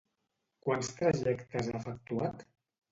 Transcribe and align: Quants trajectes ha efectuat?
Quants 0.63 0.89
trajectes 1.01 1.71
ha 1.71 1.79
efectuat? 1.85 2.47